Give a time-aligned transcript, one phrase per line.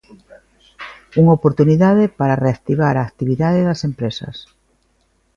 [1.21, 4.35] Unha oportunidade para reactivar a actividade das empresas.